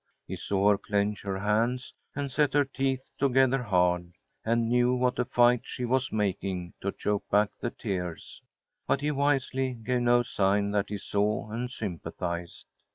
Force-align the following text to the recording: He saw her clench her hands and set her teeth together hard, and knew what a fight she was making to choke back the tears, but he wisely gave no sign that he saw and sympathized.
He 0.25 0.35
saw 0.35 0.69
her 0.71 0.79
clench 0.79 1.21
her 1.21 1.37
hands 1.37 1.93
and 2.15 2.31
set 2.31 2.53
her 2.55 2.65
teeth 2.65 3.11
together 3.19 3.61
hard, 3.61 4.13
and 4.43 4.67
knew 4.67 4.95
what 4.95 5.19
a 5.19 5.25
fight 5.25 5.61
she 5.63 5.85
was 5.85 6.11
making 6.11 6.73
to 6.81 6.91
choke 6.91 7.29
back 7.29 7.51
the 7.59 7.69
tears, 7.69 8.41
but 8.87 9.01
he 9.01 9.11
wisely 9.11 9.73
gave 9.75 10.01
no 10.01 10.23
sign 10.23 10.71
that 10.71 10.89
he 10.89 10.97
saw 10.97 11.51
and 11.51 11.69
sympathized. 11.69 12.65